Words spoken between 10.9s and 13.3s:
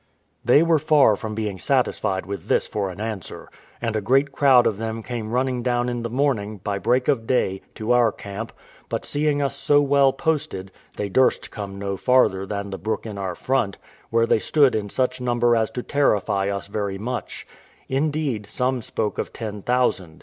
they durst come no farther than the brook in